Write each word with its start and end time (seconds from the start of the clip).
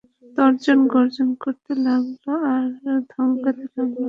তর্জন 0.37 0.79
গর্জন 0.93 1.29
করতে 1.43 1.71
লাগল 1.85 2.15
আর 2.51 2.65
ধমকাতে 3.11 3.63
লাগল। 3.73 3.97